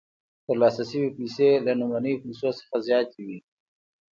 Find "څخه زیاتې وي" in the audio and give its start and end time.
2.59-3.39